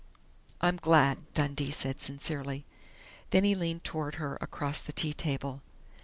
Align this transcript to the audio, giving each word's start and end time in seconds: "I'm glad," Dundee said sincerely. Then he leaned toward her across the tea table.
"I'm 0.61 0.77
glad," 0.77 1.31
Dundee 1.35 1.69
said 1.69 2.01
sincerely. 2.01 2.65
Then 3.29 3.43
he 3.43 3.53
leaned 3.53 3.83
toward 3.83 4.15
her 4.15 4.35
across 4.41 4.81
the 4.81 4.91
tea 4.93 5.13
table. 5.13 5.61